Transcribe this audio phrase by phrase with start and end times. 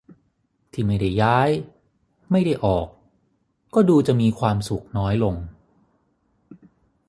[0.71, 1.49] ที่ไม่ได้ย้าย
[2.31, 2.87] ไม่ได้ออก
[3.73, 5.35] ก็ดูจะมีความสุขน้อยลง